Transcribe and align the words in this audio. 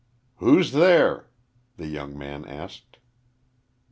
"Who's 0.37 0.71
there?" 0.71 1.29
the 1.77 1.85
young 1.85 2.17
man 2.17 2.43
asked. 2.43 2.97